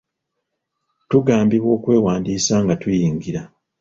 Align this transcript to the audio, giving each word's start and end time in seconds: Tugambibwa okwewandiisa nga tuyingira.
Tugambibwa 1.09 1.71
okwewandiisa 1.77 2.55
nga 2.63 2.75
tuyingira. 2.81 3.41